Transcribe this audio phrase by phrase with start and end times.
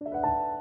[0.00, 0.55] you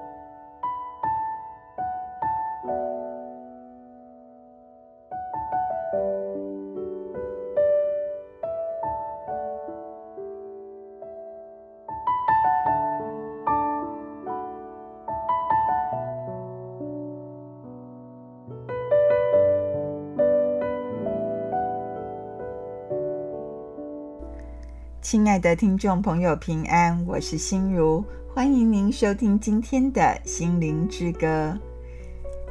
[25.15, 28.03] 亲爱的听众朋友，平安，我是心如，
[28.33, 31.57] 欢迎您收听今天的心灵之歌。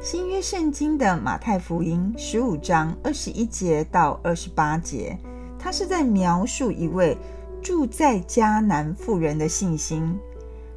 [0.01, 5.15] 新约圣经的马太福音十五章二十一节到二十八节，
[5.59, 7.15] 他是在描述一位
[7.61, 10.17] 住在迦南妇人的信心。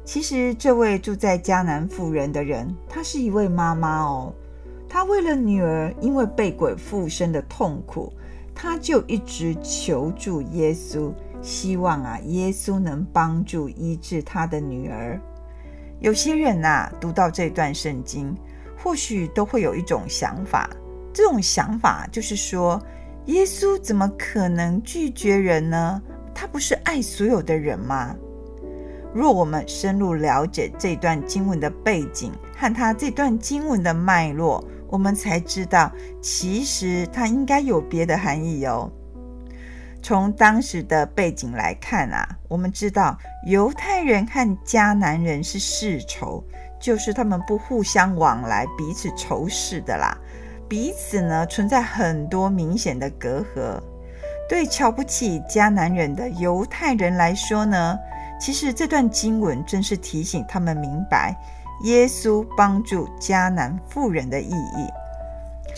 [0.05, 4.31] 其实，这位住在迦南妇人的人，她是一位妈妈哦。
[4.87, 8.13] 她为了女儿因为被鬼附身的痛苦，
[8.53, 11.11] 她就一直求助耶稣。
[11.41, 15.19] 希望啊，耶稣能帮助医治他的女儿。
[15.99, 18.35] 有些人啊，读到这段圣经，
[18.77, 20.69] 或许都会有一种想法，
[21.13, 22.81] 这种想法就是说，
[23.25, 26.01] 耶稣怎么可能拒绝人呢？
[26.33, 28.15] 他不是爱所有的人吗？
[29.13, 38.89] 若我们深入了解这段经文的背景和他这段经文的脉络，我们才知道，其实它应该有别的含义哦。
[40.01, 46.43] 从当时的背景来看啊，我们知道犹太人和迦南人是世仇，
[46.79, 50.17] 就是他们不互相往来，彼此仇视的啦。
[50.67, 53.81] 彼此呢，存在很多明显的隔阂。
[54.47, 57.97] 对瞧不起迦南人的犹太人来说呢，
[58.39, 61.35] 其实这段经文正是提醒他们明白
[61.83, 64.87] 耶稣帮助迦南妇人的意义。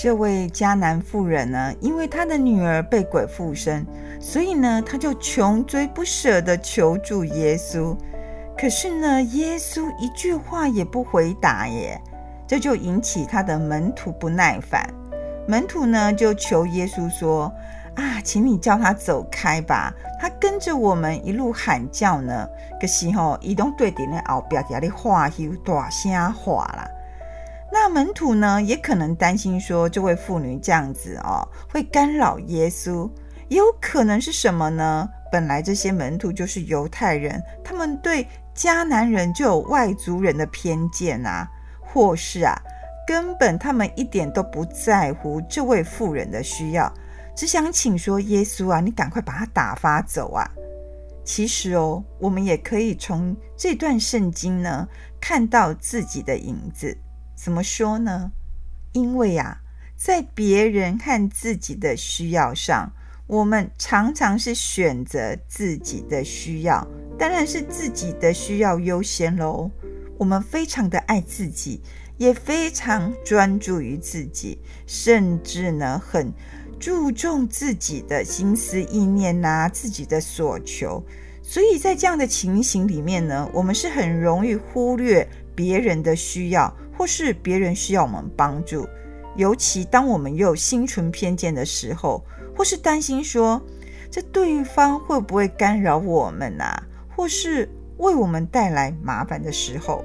[0.03, 3.85] 这位迦南妇人呢，因为她的女儿被鬼附身。
[4.19, 7.95] 所以呢，她就穷追不舍地求助耶稣，
[8.57, 12.01] 可是呢，耶稣一句话也不回答耶，
[12.47, 14.83] 这就引起他的门徒不耐烦。
[15.47, 17.53] 门徒呢就求耶稣说
[17.93, 22.47] ：“啊，请你叫他走开吧，他跟着我们一路喊叫呢。
[22.79, 26.89] 可是吼，移动对顶的后边给你话有大声话啦。
[27.71, 33.09] 那门徒呢也可能担心说，这位妇女这样子哦，会干扰耶稣。”
[33.47, 35.09] 也有可能是什么呢？
[35.29, 41.45] 本来这些门徒就是犹太人，他们对迦南人就有外族人的偏见啊，
[41.81, 42.57] 或是啊，
[43.05, 46.89] 根本他们一点都不在乎这位妇人的需要，
[47.35, 50.49] 只想请说耶稣啊，你赶快把他打发走啊！
[51.25, 54.87] 其实哦，我们也可以从这段圣经呢
[55.19, 56.97] 看到自己的影子。
[57.43, 58.31] 怎么说呢？
[58.91, 59.61] 因为啊，
[59.95, 62.93] 在别人和自己的需要上。
[63.25, 66.87] 我们常常是选择自己的需要，
[67.17, 69.71] 当然是自己的需要优先喽。
[70.19, 71.81] 我们非常的爱自己，
[72.17, 76.31] 也非常专注于自己，甚至呢很
[76.79, 81.03] 注重自己的心思意念呐、自己的所求。
[81.41, 88.87] 所以在这样的情形里面呢，我们是很容易忽略别人的需要，或是别人需要我们帮助。
[89.35, 92.23] 尤其当我们又心存偏见的时候。
[92.53, 93.59] 或是担心说，
[94.11, 96.83] 这对方会不会干扰我们啊？
[97.15, 97.67] 或是
[97.97, 100.03] 为我们带来麻烦的时候，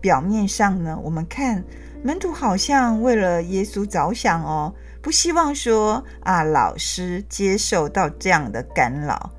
[0.00, 1.62] 表面上呢，我们看
[2.02, 9.30] 门徒好像为了耶稣着想哦，不希望说啊，老师接受到这样的干扰。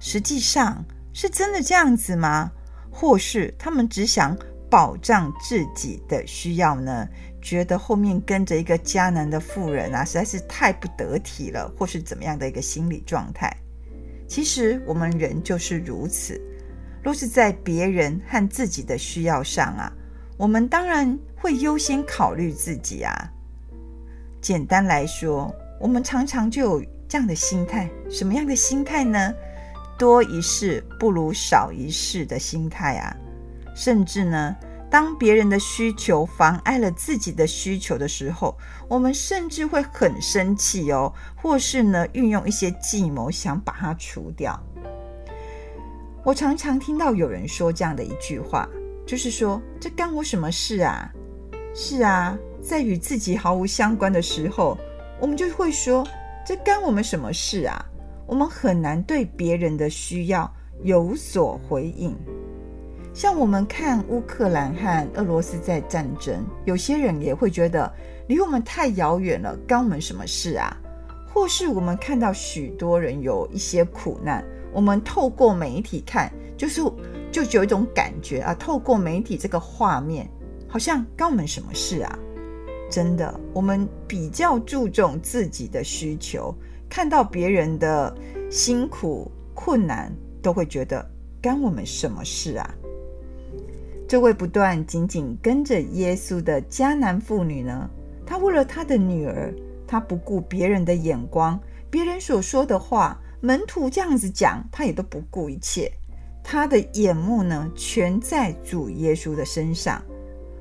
[0.00, 0.82] 实际上
[1.12, 2.50] 是真的这样子吗？
[2.90, 4.36] 或是他们只想
[4.70, 7.06] 保障自己的需要呢？
[7.42, 13.50] 觉得后面跟着一个迦南的妇人啊，实在是太不得体了，或是怎么样的一个心理状态。
[14.28, 16.40] 其实我们人就是如此，
[17.02, 19.90] 若是在别人和自己的需要上啊，
[20.36, 23.30] 我们当然会优先考虑自己啊。
[24.40, 29.32] 简单来说，我们常常就有这样的心态，什么样的心态呢？
[29.98, 33.16] 多一事不如少一事的心态啊，
[33.80, 34.54] 甚至呢。
[34.90, 38.58] 当别人的需求妨碍了自己的需求的时候，
[38.88, 44.60] 我们甚至会很生气哦，或是呢运用一些计谋想把它除掉。
[46.24, 48.68] 我常常听到有人说这样的一句话，
[49.06, 51.10] 就是说：“这干我什么事啊？”
[51.72, 54.76] 是啊，在与自己毫无相关的时候，
[55.20, 56.04] 我们就会说
[56.44, 57.86] ：“这干我们什么事啊？”
[58.26, 60.52] 我们很难对别人的需要
[60.82, 62.16] 有所回应。
[63.12, 67.92] 像我们看乌克兰和俄罗斯在战争，有些人也会觉得
[68.28, 70.76] 离我们太遥远了，干我们什么事啊？
[71.32, 76.80] 或是我们看到许多人有一些苦难，我们透过媒体看，就是
[77.32, 80.28] 就有一种感觉啊，透过媒体这个画面，
[80.68, 82.18] 好像干我们什么事啊？
[82.90, 86.54] 真的，我们比较注重自己的需求，
[86.88, 88.12] 看到别人的
[88.50, 91.04] 辛苦困难，都会觉得
[91.40, 92.74] 干我们什么事啊？
[94.10, 97.88] 这位不断紧紧跟着耶稣的迦南妇女呢，
[98.26, 99.54] 她为了她的女儿，
[99.86, 101.56] 她不顾别人的眼光，
[101.88, 105.92] 别人所说的话，门徒这样子讲，她也都不顾一切。
[106.42, 110.02] 她的眼目呢，全在主耶稣的身上。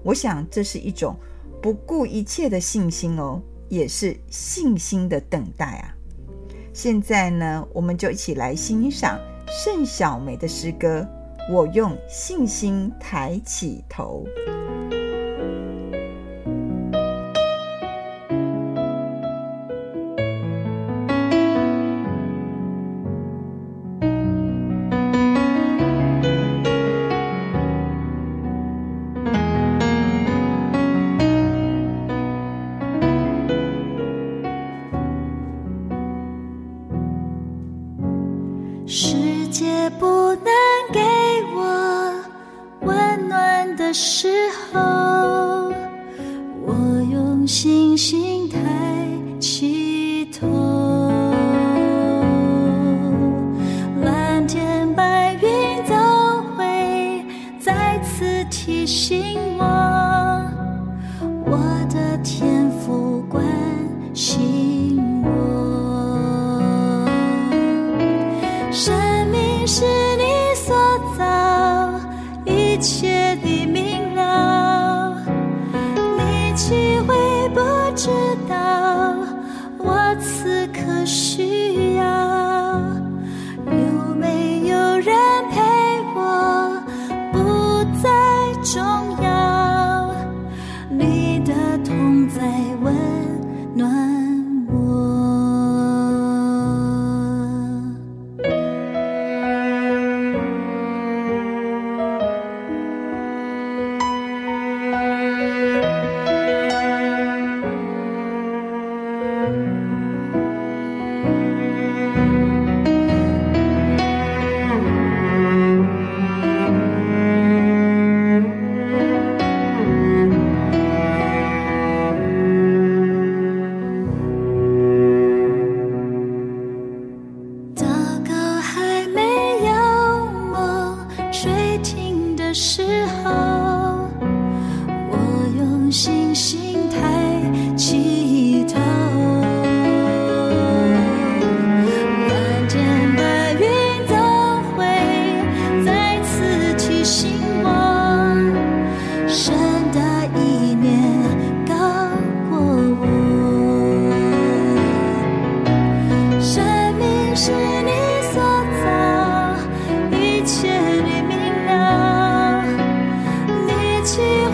[0.03, 1.15] 我想，这是一种
[1.59, 5.95] 不顾一切的信心哦，也是信心的等待啊。
[6.71, 11.03] 现在呢，我们就一起来欣赏盛小梅的诗歌。
[11.51, 14.23] 我用信心抬起头。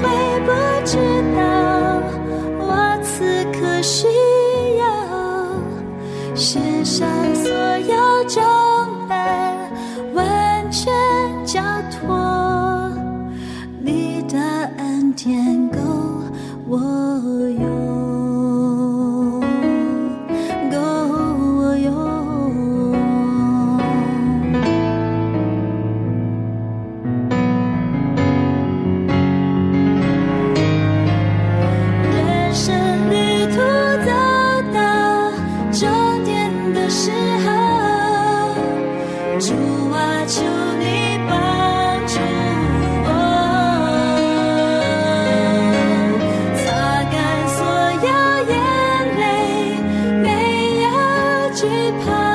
[0.05, 0.97] 会不知
[1.35, 1.54] 道。
[51.65, 52.34] 期盼。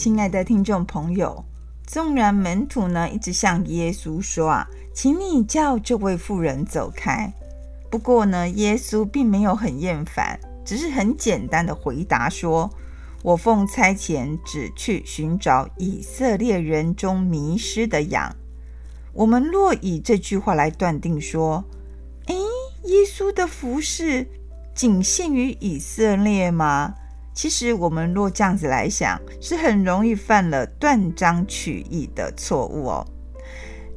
[0.00, 1.44] 亲爱的听众朋友，
[1.86, 7.30] 纵然门徒呢一直向耶稣说啊，请你叫这位妇人走开。
[7.90, 12.70] 不过呢，耶稣并没有很厌烦，只是很简单的回答说
[13.22, 18.34] ：“我奉差遣，只去寻找以色列人中迷失的羊。”
[19.12, 21.62] 我们若以这句话来断定说，
[22.24, 22.34] 诶，
[22.84, 24.26] 耶稣的服事
[24.74, 26.94] 仅限于以色列吗？
[27.32, 33.06] 其实我们若这样子来想，是很容易犯了断章取义的错误哦。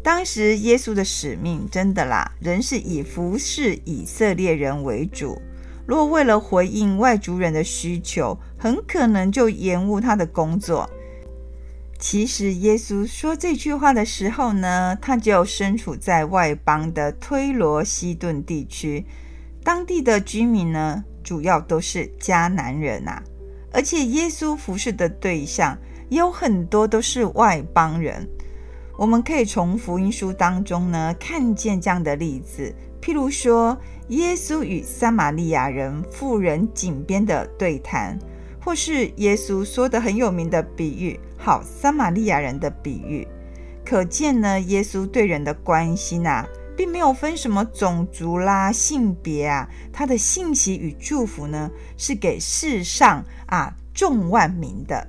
[0.03, 5.41] 当时耶稣的使命真的啦，仍是以服侍以色列人为主。
[5.85, 10.89] 若为了回应外族人的需求，很可能就延误他的工作。
[11.99, 19.05] 其实，耶稣说这句话的时候呢，他就身处在外邦的推罗西顿地区，
[19.63, 23.23] 当地的居民呢，主要都是迦南人啊，
[23.71, 25.77] 而且耶稣服侍的对象
[26.09, 28.27] 有很多都是外邦人。
[28.97, 33.77] 我们可以从福音书当中呢，看见这样的例子，譬如说，
[34.09, 38.19] 耶稣与撒玛利亚人妇人井边的对谈。
[38.65, 43.27] 或是耶稣说的很有名的比喻，好，撒玛利亚人的比喻，
[43.83, 55.07] 可见呢，耶稣对人的关心啊，并没有分什么种族啦、性别啊，他的信息与祝福呢，是给世上啊众万民的。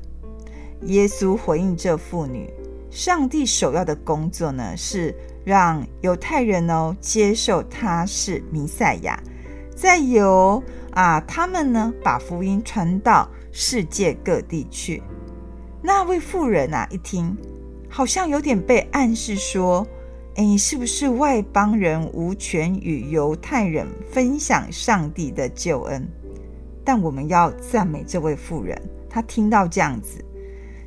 [0.83, 2.53] 耶稣回应这妇女，
[2.91, 9.23] 上帝首要的工作呢，是让犹太人哦接受他是弥赛亚，
[9.75, 13.29] 再由啊他们呢把福音传到。
[13.57, 15.01] 世界各地去，
[15.81, 17.37] 那位妇人啊，一听
[17.89, 19.87] 好像有点被暗示说
[20.37, 26.09] ：“诶，是不是外邦人无权与犹太人分享上帝的救恩？”
[26.85, 30.25] 但我们要赞美这位妇人，她听到这样子，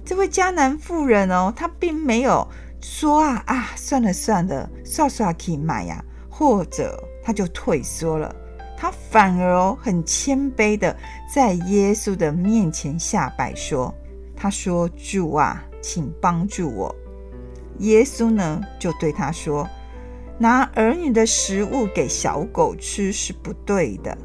[0.06, 2.48] 这位迦南妇人哦，她并没有
[2.82, 8.36] 说啊啊，算了算了，刷刷可以买呀，或者她就退缩了。
[8.80, 10.96] 他反而哦很谦卑的
[11.34, 13.92] 在耶稣的面前下拜说
[14.38, 16.96] ：“他说主啊，请帮助我。”
[17.80, 19.68] 耶稣呢就对他说
[20.40, 24.18] ：“拿儿女的食物给小狗吃是不对的。”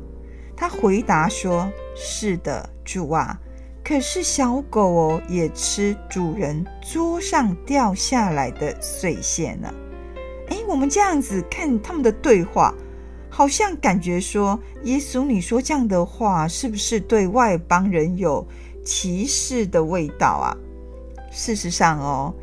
[0.56, 3.38] 他回答说：“是的，主啊，
[3.84, 9.72] 可是小狗哦也吃主人桌上掉下来的碎屑呢。”
[10.50, 12.74] 诶，我们这样子看他们的对话。
[13.34, 18.46] 好像感觉说，耶稣，你说这样的话，是不是对外邦人有
[18.84, 20.52] 歧视的味道啊？
[21.30, 22.34] 事实上哦，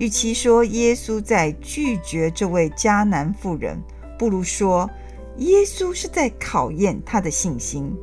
[0.00, 3.78] 与其说耶稣在拒绝这位迦南妇人，
[4.18, 4.88] 不如说
[5.36, 7.94] 耶稣是在考验他的信心。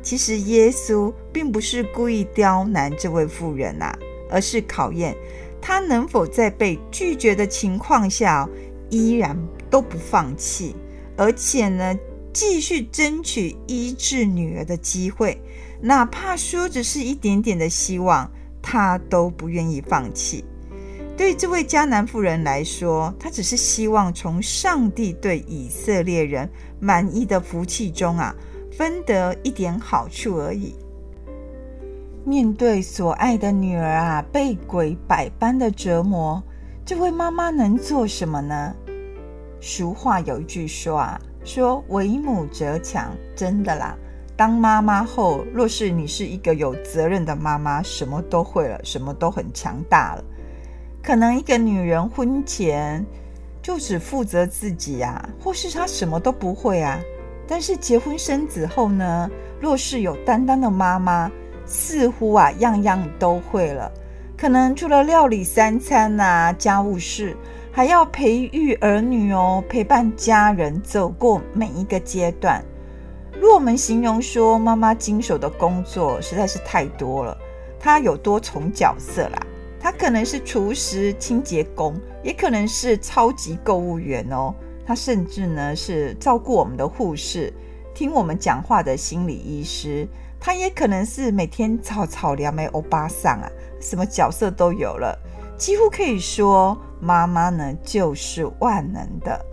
[0.00, 3.92] 其实耶稣并不是故意刁难这位妇人、啊，
[4.30, 5.16] 而是考验
[5.60, 8.48] 他能否在被拒绝的情况下，
[8.88, 9.36] 依然
[9.68, 10.76] 都不放弃。
[11.16, 11.92] 而且呢，
[12.32, 15.42] 继续争取医治女儿的机会，
[15.80, 18.30] 哪怕说只是一点点的希望，
[18.62, 20.44] 他都不愿意放弃。
[21.16, 26.48] 对这位迦南妇人来说，她只是希望从上帝对以色列人
[26.80, 28.34] 满意的福气中啊，
[28.72, 30.74] 分得一点好处而已。
[32.24, 36.42] 面对所爱的女儿啊，被鬼百般的折磨，
[36.84, 38.74] 这位妈妈能做什么呢？
[39.60, 43.96] 俗话有一句说啊，说为母则强，真的啦。
[44.34, 50.24] 当妈妈后，若是你是一个有责任的妈妈，什么都会了，什么都很强大了。
[51.02, 53.04] 可能一个女人婚前
[53.60, 56.98] 就只负责自己啊，或是她什么都不会啊。
[57.46, 59.30] 但是结婚生子后呢，
[59.60, 61.30] 若是有担当的妈妈，
[61.66, 63.90] 似乎啊样样都会了。
[64.38, 67.36] 可能除了料理三餐啊，家务事。
[67.74, 72.62] 还要培育儿女哦，陪伴家人走过每一个阶段。
[73.40, 77.34] 若我们形容说，妈妈经手的工作实在是太多了，
[77.80, 79.46] 她有多重角色啦。
[79.82, 84.54] 她可能是厨师、清洁工，也可能是超级购物员哦。
[84.86, 87.52] 她甚至呢是照顾我们的护士，
[87.92, 90.06] 听我们讲话的心理医师。
[90.38, 95.18] 她也可能是每天草草凉梅欧巴桑啊，什么角色都有了，
[95.58, 96.80] 几乎可以说。
[97.04, 99.44] 妈妈呢，就是万能的，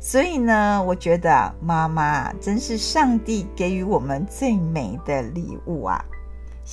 [0.00, 6.02] 所以呢，我觉得啊，妈妈真是上帝给予我们最美的礼物啊！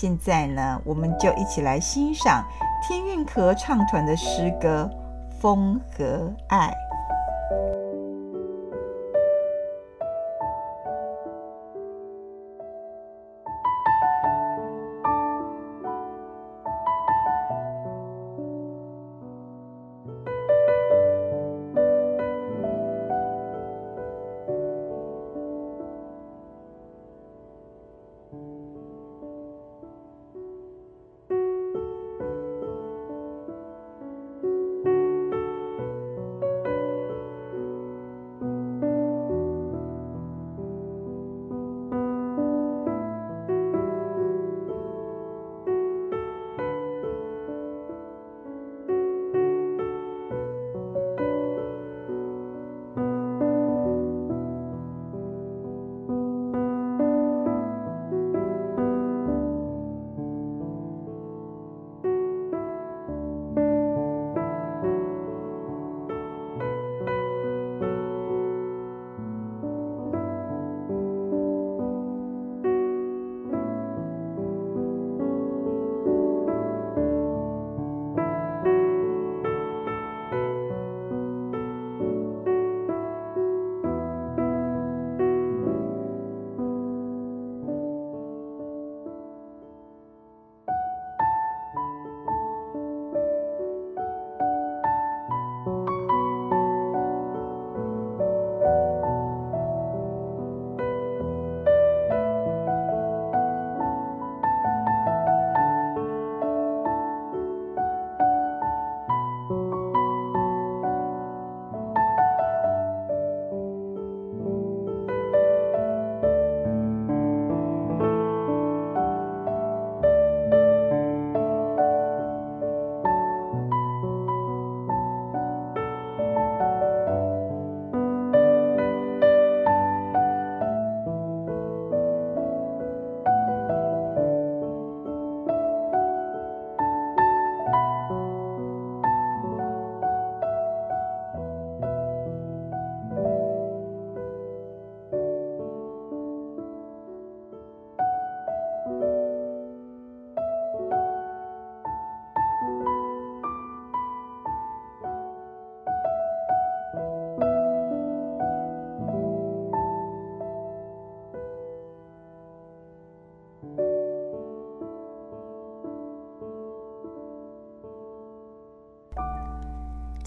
[0.02, 2.44] 现在呢，我们就一起来欣赏
[2.82, 4.90] 天韵合唱团的诗歌
[5.40, 6.74] 《风和爱》。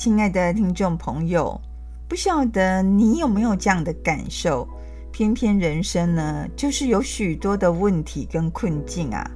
[0.05, 1.59] 亲爱的听众朋友，
[2.07, 4.69] 不晓得你有没有这样的感受？
[5.11, 9.27] 偏偏人生呢，就是有许多的问题跟困境啊。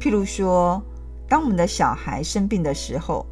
[0.00, 0.82] 譬如说，
[1.28, 3.26] 当我们的小孩生病的时候，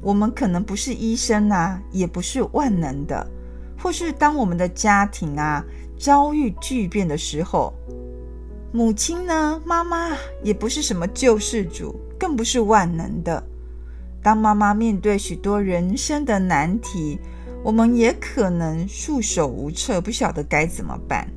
[0.00, 3.26] 我们可能不是医生啊，也不是万能的；
[3.76, 5.64] 或是当我们的家庭啊
[5.98, 7.74] 遭遇巨变的时候，
[8.70, 13.42] 母亲呢，妈妈也不是什么救世主，更不是万能的。
[14.24, 17.20] 当妈妈面对许多人生的难题，
[17.62, 21.28] 我们也可能束手无策，不晓得该怎么办。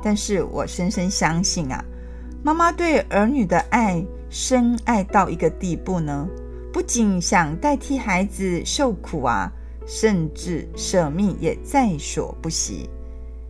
[0.00, 1.84] 但是我深深相信啊，
[2.44, 6.28] 妈妈对儿女的爱深爱到一个地步呢，
[6.72, 9.50] 不仅想代替孩子受苦啊，
[9.84, 12.88] 甚至舍命也在所不惜。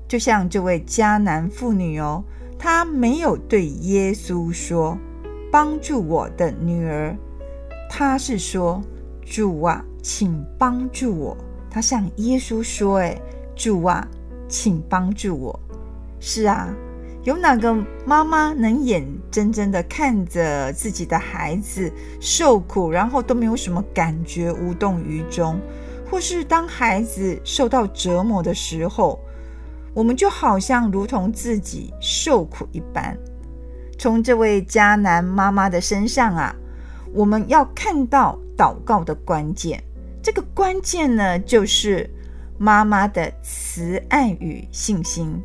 [0.08, 2.24] 就像这位迦南妇女哦，
[2.58, 4.96] 她没有对耶稣说
[5.52, 7.14] “帮助我的女儿”，
[7.88, 8.82] 他是说
[9.24, 11.36] ：“主啊，请帮助我。”
[11.70, 13.20] 他向耶稣说：“哎，
[13.56, 14.06] 主啊，
[14.48, 15.60] 请帮助我。”
[16.20, 16.68] 是啊，
[17.24, 17.74] 有哪个
[18.04, 25.60] 妈妈能眼睁睁的看着自己的孩子受苦，然后都没有什么感觉，无动于衷？
[26.10, 29.20] 或是当孩子受到折磨的时候，
[29.92, 33.16] 我们就好像如同自己受苦一般。
[33.98, 36.54] 从这位迦南妈妈的身上啊，
[37.14, 39.82] 我们要看到祷告的关键。
[40.22, 42.08] 这个关键呢，就是
[42.58, 45.40] 妈妈的慈爱与信心。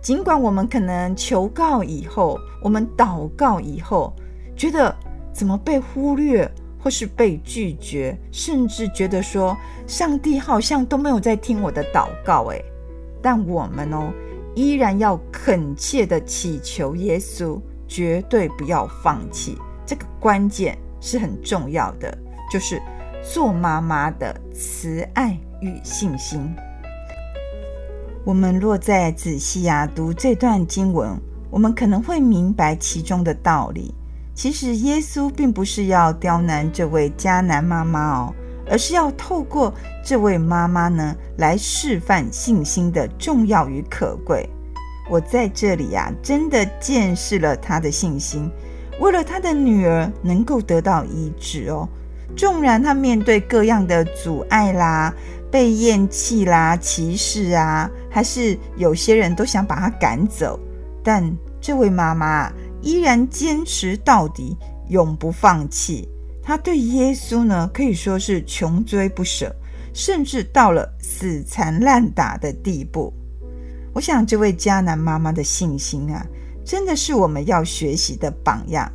[0.00, 4.12] 尽管我们可能求告以后，我们祷告以后，
[4.56, 4.94] 觉得
[5.32, 6.50] 怎么被忽略，
[6.82, 12.64] 或是被拒绝，甚至觉得说上帝好像都没有在听我的祷告，诶，
[13.22, 14.12] 但我们哦，
[14.54, 19.56] 依然要恳切的祈求耶稣，绝对不要放弃。
[19.86, 22.16] 这个关键是很重要的，
[22.50, 22.80] 就是。
[23.24, 26.52] 做妈妈的慈爱与信心，
[28.24, 31.16] 我们若再仔细啊读这段经文，
[31.48, 33.94] 我们可能会明白其中的道理。
[34.34, 38.34] 其实耶稣并不是要刁难这位迦南妈妈哦，
[38.68, 39.72] 而是要透过
[40.04, 44.50] 这位妈妈呢，来示范信心的重要与可贵。
[45.08, 48.50] 我在这里呀、啊，真的见识了他的信心，
[49.00, 51.88] 为了他的女儿能够得到医治哦。
[52.34, 55.14] 纵然他面对各样的阻碍啦、
[55.50, 60.58] 被厌弃啦、歧视啊，还是有些人都想把他赶走，
[61.04, 61.22] 但
[61.60, 62.50] 这位妈妈
[62.80, 64.56] 依然坚持到底，
[64.88, 66.08] 永不放弃。
[66.42, 69.54] 她对耶稣呢，可以说是穷追不舍，
[69.92, 73.12] 甚至到了死缠烂打的地步。
[73.92, 76.26] 我想，这位迦南妈妈的信心啊，
[76.64, 78.90] 真的是我们要学习的榜样。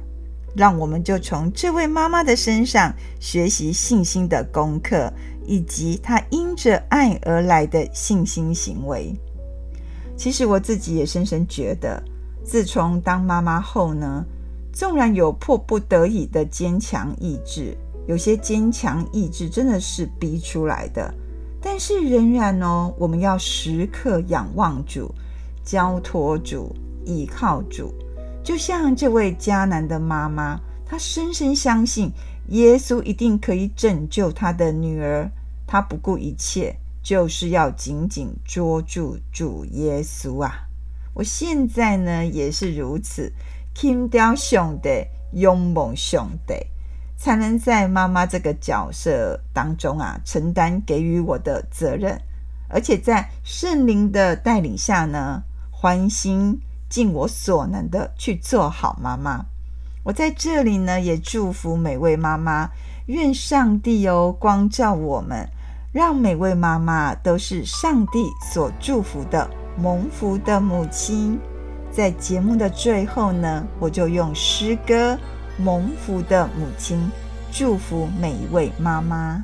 [0.55, 5.13] 让我们就从这位妈妈的身上学习信心的功课，
[5.45, 9.13] 以及她因着爱而来的信心行为。
[10.15, 12.01] 其实我自己也深深觉得，
[12.43, 14.25] 自从当妈妈后呢，
[14.73, 17.77] 纵然有迫不得已的坚强意志，
[18.07, 21.13] 有些坚强意志真的是逼出来的，
[21.61, 25.13] 但是仍然哦，我们要时刻仰望主，
[25.63, 26.75] 交托主，
[27.07, 27.93] 依靠主。
[28.43, 32.11] 就像这位迦南的妈妈，她深深相信
[32.49, 35.29] 耶稣一定可以拯救她的女儿，
[35.65, 40.67] 她不顾一切，就是要紧紧捉住主耶稣啊！
[41.13, 43.33] 我现在呢也是如此，
[43.73, 46.53] 听雕兄弟，勇猛兄弟，
[47.17, 52.21] 才能在妈妈这个角色当中啊，承担给予我的责任，
[52.69, 56.61] 而且在圣灵的带领下呢，欢欣。
[56.89, 59.45] 尽我所能的去做好妈妈。
[60.03, 62.69] 我在这里呢，也祝福每位妈妈，
[63.07, 65.49] 愿上帝哦光照我们，
[65.91, 71.37] 让每位妈妈都是上帝所祝福的蒙福的母亲。
[71.91, 75.13] 在节目的最后呢，我就用诗歌
[75.57, 76.99] 《蒙福的母亲》
[77.51, 79.43] 祝福每一位妈妈。